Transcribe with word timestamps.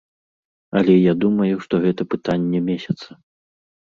Але 0.79 0.95
я 0.95 1.13
думаю, 1.25 1.55
што 1.65 1.73
гэта 1.85 2.01
пытанне 2.15 2.59
месяца. 2.71 3.09